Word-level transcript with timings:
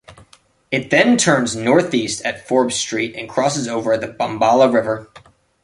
It 0.71 0.89
then 0.89 1.15
turns 1.15 1.55
northeast 1.55 2.25
at 2.25 2.47
Forbes 2.47 2.73
Street 2.75 3.15
and 3.15 3.29
crosses 3.29 3.67
over 3.67 3.95
the 3.97 4.07
Bombala 4.07 4.73
River. 4.73 5.11